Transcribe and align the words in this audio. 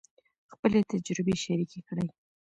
خپلې 0.53 0.79
تجربې 0.91 1.35
شریکې 1.45 1.79
کړئ. 1.87 2.07